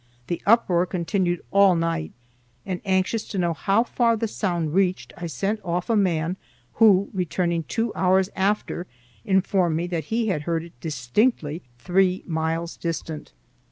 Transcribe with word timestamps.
The 0.25 0.41
uproar 0.47 0.87
continued 0.87 1.43
all 1.51 1.75
night, 1.75 2.11
and 2.65 2.81
anxious 2.85 3.23
to 3.25 3.37
know 3.37 3.53
how 3.53 3.83
far 3.83 4.17
the 4.17 4.27
sound 4.27 4.73
reached 4.73 5.13
I 5.15 5.27
sent 5.27 5.59
off 5.63 5.91
a 5.91 5.95
man 5.95 6.37
who, 6.81 7.11
returning 7.13 7.61
two 7.65 7.93
hours 7.93 8.27
after, 8.35 8.87
informed 9.25 9.75
me 9.77 9.85
that 9.85 10.05
he 10.05 10.29
had 10.29 10.41
heard 10.41 10.63
it 10.63 10.79
distinctly 10.79 11.61
three 11.77 12.23
miles 12.25 12.77
distant. 12.77 13.31